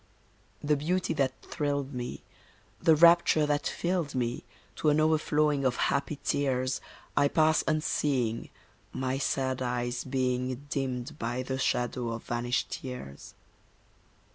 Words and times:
The 0.63 0.75
beauty 0.75 1.13
that 1.13 1.43
thrilled 1.43 1.93
me, 1.93 2.23
the 2.81 2.95
rapture 2.95 3.45
that 3.45 3.67
filled 3.67 4.15
me, 4.15 4.43
To 4.77 4.89
an 4.89 4.99
overflowing 4.99 5.63
of 5.63 5.75
happy 5.75 6.17
tears, 6.23 6.81
I 7.15 7.27
pass 7.27 7.63
unseeing, 7.67 8.49
my 8.91 9.19
sad 9.19 9.61
eyes 9.61 10.03
being 10.03 10.65
Dimmed 10.71 11.19
by 11.19 11.43
the 11.43 11.59
shadow 11.59 12.09
of 12.13 12.23
vanished 12.23 12.83
years. 12.83 13.35